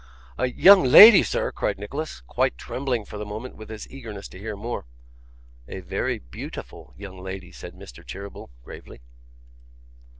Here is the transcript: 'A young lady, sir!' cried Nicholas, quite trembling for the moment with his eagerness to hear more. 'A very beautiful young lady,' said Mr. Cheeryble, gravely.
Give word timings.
'A 0.39 0.47
young 0.53 0.81
lady, 0.83 1.21
sir!' 1.21 1.51
cried 1.51 1.77
Nicholas, 1.77 2.21
quite 2.21 2.57
trembling 2.57 3.05
for 3.05 3.19
the 3.19 3.23
moment 3.25 3.55
with 3.55 3.69
his 3.69 3.87
eagerness 3.91 4.27
to 4.27 4.39
hear 4.39 4.55
more. 4.55 4.87
'A 5.67 5.81
very 5.81 6.17
beautiful 6.17 6.91
young 6.97 7.19
lady,' 7.19 7.51
said 7.51 7.75
Mr. 7.75 8.03
Cheeryble, 8.03 8.49
gravely. 8.63 9.01